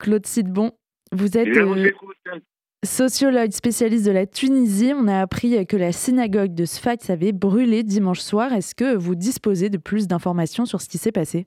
[0.00, 0.72] Claude Sidbon,
[1.12, 1.90] vous êtes euh,
[2.84, 4.92] sociologue spécialiste de la Tunisie.
[4.96, 8.52] On a appris que la synagogue de Sfax avait brûlé dimanche soir.
[8.52, 11.46] Est-ce que vous disposez de plus d'informations sur ce qui s'est passé?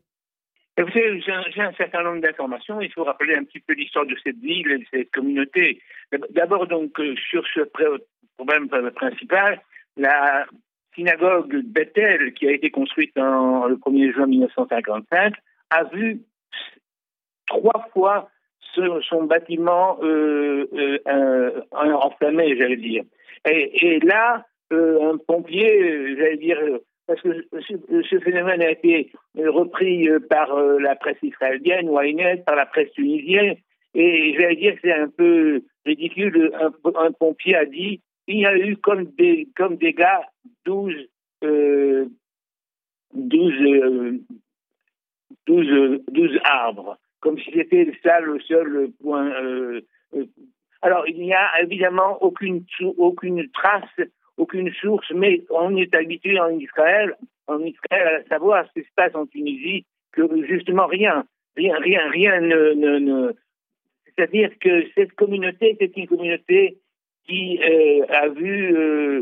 [0.78, 2.80] J'ai un, certain nombre d'informations.
[2.82, 5.82] Il faut rappeler un petit peu l'histoire de cette ville et de cette communauté.
[6.32, 7.62] D'abord, donc, euh, sur ce
[8.38, 9.62] problème principal,
[9.98, 10.46] la
[10.94, 15.34] synagogue Bethel, qui a été construite en, le 1er juin 1955,
[15.72, 16.22] a vu
[17.48, 18.30] trois fois
[18.74, 20.68] son bâtiment euh,
[21.08, 23.04] euh, enflammé, j'allais dire.
[23.46, 26.58] Et, là, un pompier, j'allais dire,
[27.08, 32.56] parce que ce, phénomène a été repris euh, par euh, la presse israélienne, Ynet, par
[32.56, 33.56] la presse tunisienne,
[33.94, 36.52] et j'allais dire que c'est un peu ridicule.
[36.96, 40.22] Un, pompier a dit il y a eu comme des comme gars
[40.66, 40.94] 12
[41.44, 42.06] euh,
[43.14, 44.22] 12,
[45.46, 49.32] 12, 12 arbres, comme si c'était ça le seul point.
[49.42, 49.82] Euh,
[50.82, 52.66] alors il n'y a évidemment aucune
[52.98, 54.08] aucune trace
[54.38, 57.16] aucune source, mais on est habitué en Israël,
[57.48, 62.10] en Israël à savoir ce qui se passe en Tunisie, que justement rien, rien, rien,
[62.10, 63.32] rien ne,
[64.06, 66.80] c'est-à-dire que cette communauté, c'est une communauté
[67.26, 69.22] qui euh, a vu, euh,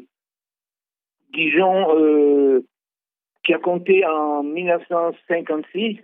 [1.33, 2.65] disons, euh,
[3.43, 5.97] qui a compté en 1956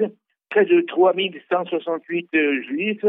[0.58, 2.30] près de 3168
[2.68, 3.06] juifs.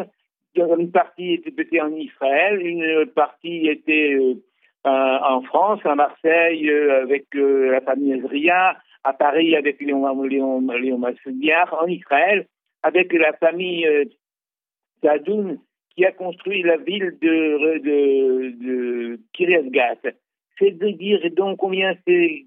[0.54, 4.38] Une partie était en Israël, une partie était euh,
[4.84, 10.60] en France, à Marseille euh, avec euh, la famille Ezria, à Paris avec Léon, Léon,
[10.60, 12.46] Léon en Israël
[12.82, 13.86] avec la famille
[15.02, 15.58] Sadoun
[15.94, 19.20] qui a construit la ville de, de, de.
[20.58, 22.44] C'est de dire donc combien c'est,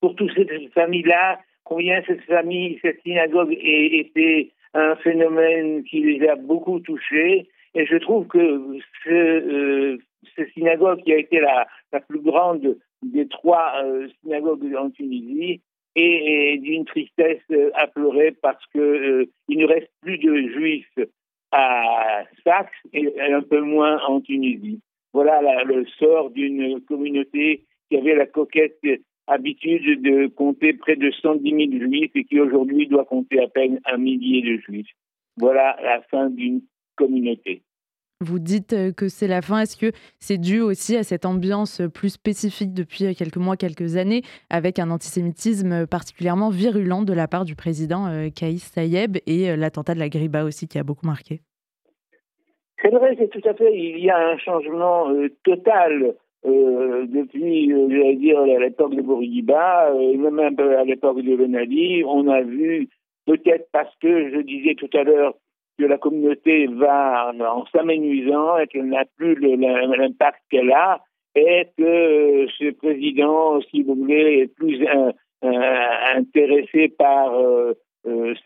[0.00, 6.36] pour toutes ces familles-là, combien cette famille, cette synagogue était un phénomène qui les a
[6.36, 7.48] beaucoup touchés.
[7.74, 9.98] Et je trouve que ce,
[10.34, 11.66] cette synagogue qui a été la,
[12.08, 15.60] plus grande des trois euh, synagogues en Tunisie
[15.94, 20.98] et, d'une tristesse euh, à pleurer parce que euh, il ne reste plus de juifs
[21.52, 24.80] à Saxe et un peu moins en Tunisie.
[25.12, 28.78] Voilà le sort d'une communauté qui avait la coquette
[29.26, 33.80] habitude de compter près de 110 000 juifs et qui aujourd'hui doit compter à peine
[33.84, 34.90] un millier de juifs.
[35.36, 36.62] Voilà la fin d'une
[36.96, 37.62] communauté.
[38.22, 39.60] Vous dites euh, que c'est la fin.
[39.60, 43.98] Est-ce que c'est dû aussi à cette ambiance plus spécifique depuis euh, quelques mois, quelques
[43.98, 49.54] années, avec un antisémitisme particulièrement virulent de la part du président euh, Kaïs Sayeb et
[49.54, 51.40] l'attentat de la Griba aussi qui a beaucoup marqué?
[52.80, 53.76] C'est vrai, c'est tout à fait.
[53.76, 55.12] Il y a un changement
[55.44, 56.14] total
[56.46, 62.04] depuis, j'allais dire, à l'époque de Bourguiba, même un peu à l'époque de Benali.
[62.04, 62.88] On a vu,
[63.26, 65.34] peut-être parce que je disais tout à l'heure,
[65.78, 71.00] que la communauté va en s'amenuisant et qu'elle n'a plus l'impact qu'elle a
[71.34, 75.12] et que euh, ce président, si vous voulez, est plus euh,
[75.44, 77.32] euh, intéressé par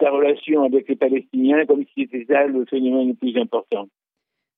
[0.01, 3.87] sa relation avec les Palestiniens comme si c'était ça le phénomène le plus important.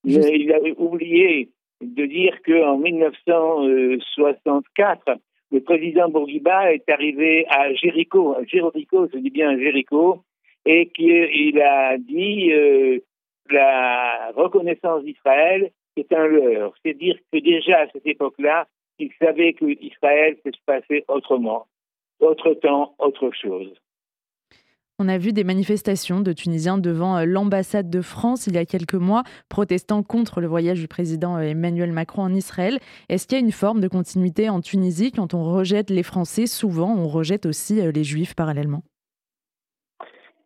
[0.04, 1.50] il avait oublié
[1.82, 5.18] de dire qu'en 1964,
[5.50, 10.22] le président Bourguiba est arrivé à Jéricho, Jéricho, je dis bien Jéricho,
[10.64, 13.00] et qu'il a dit euh,
[13.50, 16.74] la reconnaissance d'Israël est un leurre.
[16.84, 18.66] C'est dire que déjà à cette époque-là,
[18.98, 21.66] il savait que Israël peut se passer autrement,
[22.20, 23.72] autre temps, autre chose.
[24.98, 28.64] On a vu des manifestations de Tunisiens devant euh, l'ambassade de France il y a
[28.64, 32.78] quelques mois, protestant contre le voyage du président euh, Emmanuel Macron en Israël.
[33.08, 36.46] Est-ce qu'il y a une forme de continuité en Tunisie Quand on rejette les Français,
[36.46, 38.82] souvent on rejette aussi les Juifs parallèlement.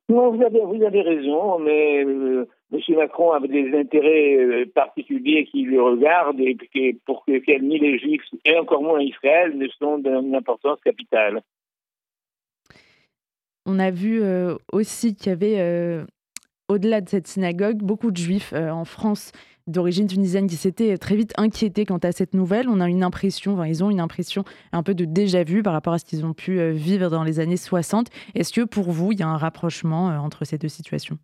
[0.08, 2.80] Non, vous avez, raison, mais euh, M.
[2.96, 6.56] Macron a des intérêts euh, particuliers qui le regardent et
[7.04, 11.42] pour que ni les Juifs et encore moins Israël ne sont d'une importance capitale.
[13.66, 16.04] On a vu euh, aussi qu'il y avait,
[16.68, 19.32] au-delà de cette synagogue, beaucoup de Juifs en France
[19.66, 22.68] d'origine tunisienne qui s'étaient très vite inquiétés quant à cette nouvelle.
[22.68, 25.92] On a une impression, enfin, ils ont une impression un peu de déjà-vu par rapport
[25.92, 28.08] à ce qu'ils ont pu euh, vivre dans les années 60.
[28.34, 31.18] Est-ce que pour vous, il y a un rapprochement euh, entre ces deux situations?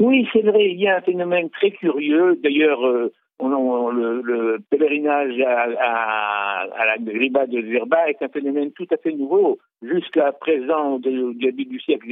[0.00, 2.38] Oui, c'est vrai, il y a un phénomène très curieux.
[2.42, 3.79] D'ailleurs, euh, le,
[5.10, 9.58] pèlerinage à, la Griba de Zerba est un phénomène tout à fait nouveau.
[9.82, 12.06] Jusqu'à présent, au début du siècle,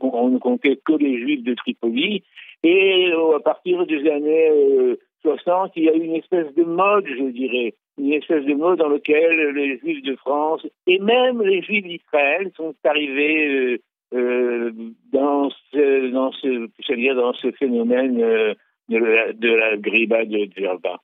[0.00, 2.22] on ne comptait que les Juifs de Tripoli.
[2.62, 6.64] Et euh, à partir des années 60, euh, il y a eu une espèce de
[6.64, 11.42] mode, je dirais, une espèce de mode dans lequel les Juifs de France et même
[11.42, 13.80] les Juifs d'Israël sont arrivés
[14.12, 18.54] dans ce, dans ce, dans ce phénomène
[18.88, 21.00] de la, de la griba de Djerba.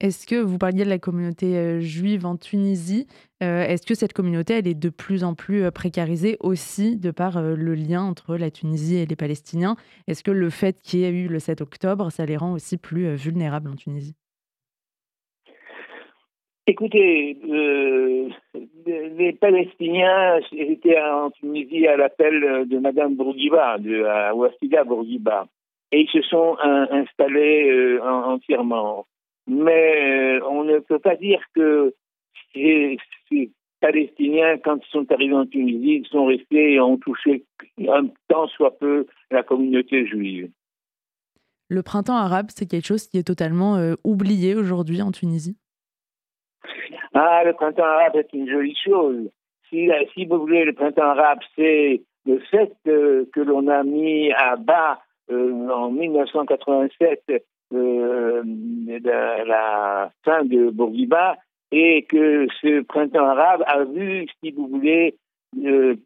[0.00, 3.08] Est-ce que vous parliez de la communauté euh, juive en Tunisie
[3.42, 7.10] euh, Est-ce que cette communauté, elle est de plus en plus euh, précarisée aussi de
[7.10, 9.74] par le lien entre la Tunisie et les Palestiniens?
[10.06, 12.78] Est-ce que le fait qu'il y ait eu le 7 octobre, ça les rend aussi
[12.78, 14.14] plus vulnérables en Tunisie?
[16.68, 17.36] Écoutez,
[18.86, 25.48] les Palestiniens étaient en Tunisie à l'appel de Madame Bourguiba, de Ouassida Bourguiba,
[25.90, 29.06] et ils se sont installés entièrement.
[29.48, 29.87] Mais
[30.78, 31.94] ne peut pas dire que
[32.52, 32.96] ces,
[33.80, 37.44] Palestiniens, quand ils sont arrivés en Tunisie, ils sont restés et ont touché
[37.78, 40.50] un tant soit peu la communauté juive.
[41.68, 45.56] Le printemps arabe, c'est quelque chose qui est totalement euh, oublié aujourd'hui en Tunisie?
[47.14, 49.30] Ah, le printemps arabe est une jolie chose.
[49.68, 54.32] Si, si vous voulez, le printemps arabe, c'est le fait euh, que l'on a mis
[54.32, 55.00] à bas
[55.30, 61.36] en 1987 de la fin de Bourguiba
[61.70, 65.16] et que ce printemps arabe a vu, si vous voulez,
[65.62, 65.96] euh,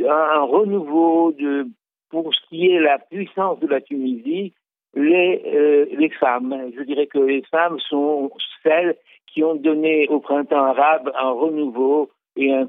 [0.00, 1.66] un renouveau de,
[2.10, 4.52] pour ce qui est la puissance de la Tunisie,
[4.94, 6.54] les, euh, les femmes.
[6.76, 8.30] Je dirais que les femmes sont
[8.62, 8.96] celles
[9.26, 12.66] qui ont donné au printemps arabe un renouveau et un,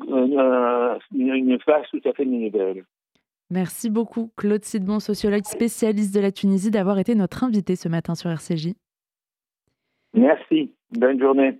[1.13, 2.83] une face tout à fait nouvelle.
[3.49, 8.15] Merci beaucoup, Claude Sidbon, sociologue spécialiste de la Tunisie, d'avoir été notre invité ce matin
[8.15, 8.73] sur RCJ.
[10.13, 10.73] Merci.
[10.91, 11.57] Bonne journée.